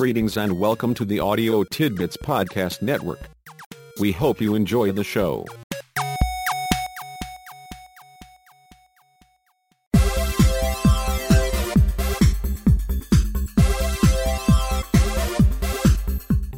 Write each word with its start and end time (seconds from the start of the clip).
Greetings 0.00 0.38
and 0.38 0.58
welcome 0.58 0.94
to 0.94 1.04
the 1.04 1.20
Audio 1.20 1.62
Tidbits 1.62 2.16
Podcast 2.16 2.80
Network. 2.80 3.20
We 4.00 4.12
hope 4.12 4.40
you 4.40 4.54
enjoy 4.54 4.92
the 4.92 5.04
show. 5.04 5.44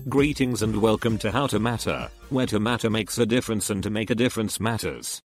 Greetings 0.08 0.62
and 0.62 0.80
welcome 0.80 1.18
to 1.18 1.32
How 1.32 1.48
to 1.48 1.58
Matter, 1.58 2.10
where 2.30 2.46
to 2.46 2.60
matter 2.60 2.90
makes 2.90 3.18
a 3.18 3.26
difference 3.26 3.70
and 3.70 3.82
to 3.82 3.90
make 3.90 4.10
a 4.10 4.14
difference 4.14 4.60
matters. 4.60 5.20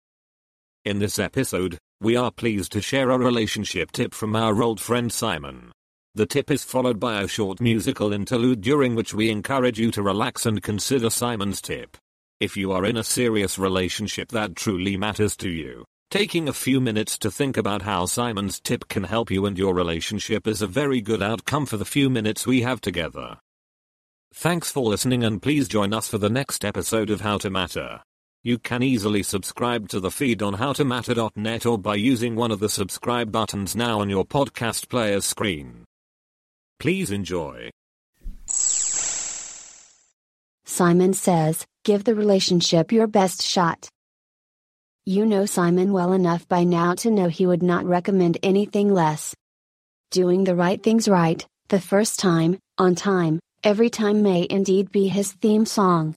In 0.86 1.00
this 1.00 1.20
episode, 1.20 1.78
we 2.00 2.16
are 2.16 2.32
pleased 2.32 2.72
to 2.72 2.82
share 2.82 3.10
a 3.10 3.18
relationship 3.18 3.92
tip 3.92 4.14
from 4.14 4.38
our 4.38 4.64
old 4.64 4.80
friend 4.80 5.12
Simon. 5.12 5.74
The 6.16 6.26
tip 6.26 6.50
is 6.50 6.64
followed 6.64 6.98
by 6.98 7.22
a 7.22 7.28
short 7.28 7.60
musical 7.60 8.14
interlude 8.14 8.62
during 8.62 8.96
which 8.96 9.14
we 9.14 9.30
encourage 9.30 9.78
you 9.78 9.92
to 9.92 10.02
relax 10.02 10.46
and 10.46 10.64
consider 10.64 11.10
Simon's 11.10 11.62
tip. 11.62 11.98
If 12.40 12.56
you 12.56 12.72
are 12.72 12.86
in 12.86 12.96
a 12.96 13.04
serious 13.04 13.60
relationship 13.60 14.30
that 14.30 14.56
truly 14.56 14.96
matters 14.96 15.36
to 15.36 15.50
you, 15.50 15.84
taking 16.10 16.48
a 16.48 16.54
few 16.54 16.80
minutes 16.80 17.18
to 17.18 17.30
think 17.30 17.58
about 17.58 17.82
how 17.82 18.06
Simon's 18.06 18.62
tip 18.62 18.88
can 18.88 19.04
help 19.04 19.30
you 19.30 19.46
and 19.46 19.58
your 19.58 19.74
relationship 19.74 20.48
is 20.48 20.62
a 20.62 20.68
very 20.68 21.02
good 21.02 21.22
outcome 21.22 21.66
for 21.66 21.76
the 21.76 21.84
few 21.84 22.10
minutes 22.10 22.48
we 22.48 22.62
have 22.62 22.80
together. 22.80 23.38
Thanks 24.34 24.72
for 24.72 24.90
listening 24.90 25.22
and 25.26 25.42
please 25.42 25.68
join 25.68 25.94
us 25.94 26.08
for 26.08 26.18
the 26.18 26.30
next 26.30 26.64
episode 26.64 27.10
of 27.10 27.20
How 27.20 27.40
to 27.40 27.50
Matter. 27.50 28.00
You 28.42 28.58
can 28.58 28.84
easily 28.84 29.22
subscribe 29.22 29.90
to 29.90 30.00
the 30.00 30.12
feed 30.12 30.42
on 30.42 30.56
howtomatter.net 30.56 31.66
or 31.66 31.78
by 31.78 31.96
using 31.96 32.38
one 32.38 32.52
of 32.52 32.62
the 32.62 32.70
subscribe 32.70 33.34
buttons 33.34 33.76
now 33.76 34.00
on 34.00 34.10
your 34.10 34.24
podcast 34.24 34.88
player's 34.88 35.26
screen. 35.26 35.84
Please 36.80 37.12
enjoy. 37.12 37.70
Simon 40.66 41.14
says, 41.14 41.66
give 41.84 42.04
the 42.04 42.16
relationship 42.16 42.92
your 42.92 43.08
best 43.08 43.42
shot. 43.42 43.88
You 45.06 45.26
know 45.26 45.46
Simon 45.46 45.94
well 45.94 46.14
enough 46.14 46.48
by 46.48 46.64
now 46.64 46.96
to 46.96 47.12
know 47.12 47.28
he 47.28 47.48
would 47.48 47.64
not 47.64 47.86
recommend 47.86 48.38
anything 48.44 48.94
less. 48.94 49.34
Doing 50.12 50.44
the 50.44 50.56
right 50.56 50.82
things 50.82 51.08
right, 51.08 51.46
the 51.70 51.80
first 51.80 52.20
time, 52.20 52.60
on 52.78 52.96
time, 52.96 53.40
every 53.64 53.90
time 53.90 54.22
may 54.22 54.46
indeed 54.50 54.92
be 54.92 55.08
his 55.08 55.32
theme 55.32 55.66
song. 55.66 56.14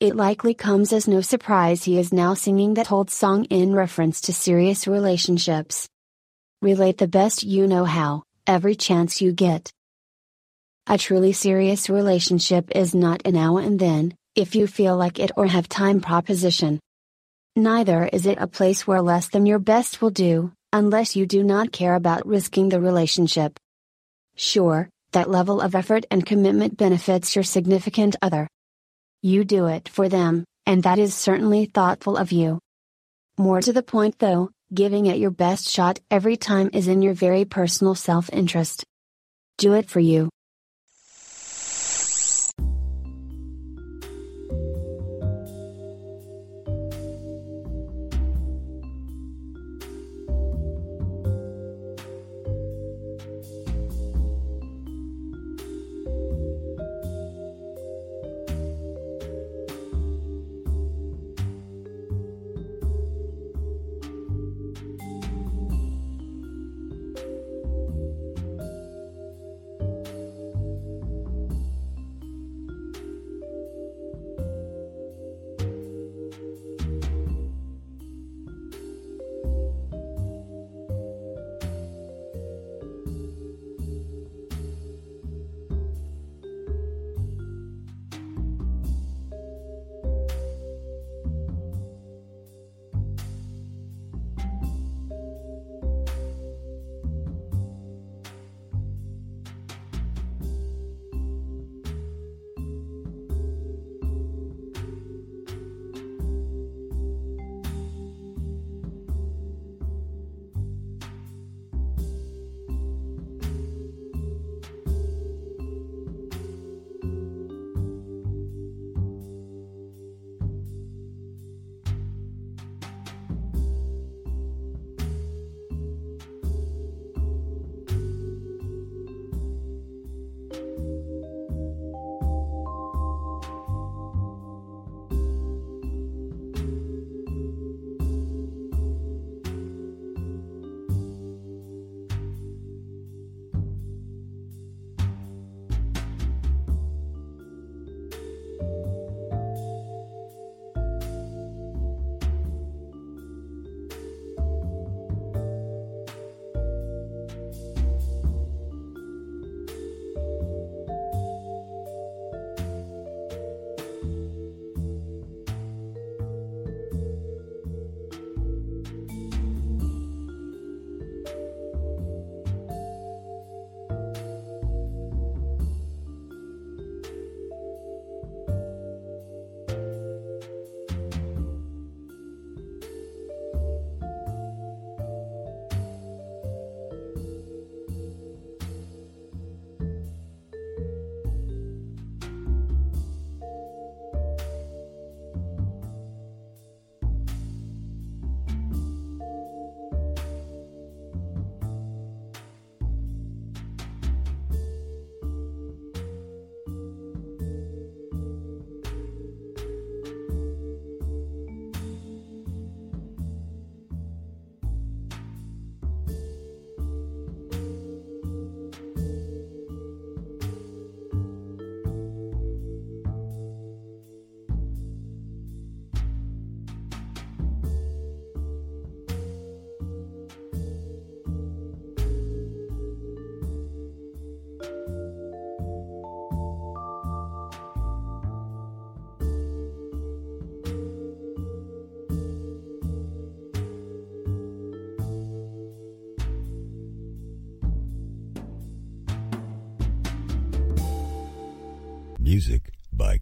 It 0.00 0.16
likely 0.16 0.54
comes 0.54 0.92
as 0.92 1.06
no 1.06 1.20
surprise 1.20 1.84
he 1.84 1.98
is 1.98 2.12
now 2.12 2.34
singing 2.34 2.74
that 2.74 2.90
old 2.90 3.10
song 3.10 3.44
in 3.44 3.74
reference 3.74 4.20
to 4.22 4.32
serious 4.32 4.88
relationships. 4.88 5.88
Relate 6.60 6.98
the 6.98 7.06
best 7.06 7.44
you 7.44 7.68
know 7.68 7.84
how, 7.84 8.23
every 8.46 8.74
chance 8.74 9.20
you 9.20 9.32
get. 9.32 9.72
A 10.86 10.98
truly 10.98 11.32
serious 11.32 11.88
relationship 11.88 12.70
is 12.74 12.94
not 12.94 13.22
a 13.24 13.32
now 13.32 13.56
and 13.56 13.78
then, 13.78 14.14
if 14.34 14.54
you 14.54 14.66
feel 14.66 14.96
like 14.96 15.18
it 15.18 15.30
or 15.36 15.46
have 15.46 15.68
time 15.68 16.00
proposition. 16.00 16.80
Neither 17.56 18.04
is 18.12 18.26
it 18.26 18.38
a 18.38 18.46
place 18.46 18.86
where 18.86 19.00
less 19.00 19.28
than 19.28 19.46
your 19.46 19.58
best 19.58 20.02
will 20.02 20.10
do, 20.10 20.52
unless 20.72 21.16
you 21.16 21.24
do 21.24 21.42
not 21.42 21.72
care 21.72 21.94
about 21.94 22.26
risking 22.26 22.68
the 22.68 22.80
relationship. 22.80 23.58
Sure, 24.36 24.88
that 25.12 25.30
level 25.30 25.60
of 25.60 25.74
effort 25.74 26.04
and 26.10 26.26
commitment 26.26 26.76
benefits 26.76 27.34
your 27.36 27.44
significant 27.44 28.16
other. 28.20 28.48
You 29.22 29.44
do 29.44 29.66
it 29.66 29.88
for 29.88 30.08
them, 30.08 30.44
and 30.66 30.82
that 30.82 30.98
is 30.98 31.14
certainly 31.14 31.66
thoughtful 31.66 32.16
of 32.16 32.32
you. 32.32 32.58
More 33.38 33.62
to 33.62 33.72
the 33.72 33.82
point 33.82 34.18
though, 34.18 34.50
giving 34.72 35.06
it 35.06 35.18
your 35.18 35.30
best 35.30 35.68
shot 35.68 36.00
every 36.10 36.36
time 36.36 36.70
is 36.72 36.88
in 36.88 37.02
your 37.02 37.14
very 37.14 37.44
personal 37.44 37.94
self 37.94 38.30
interest. 38.32 38.84
Do 39.58 39.74
it 39.74 39.88
for 39.88 40.00
you. 40.00 40.30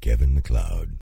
Kevin 0.02 0.34
MacLeod. 0.34 0.98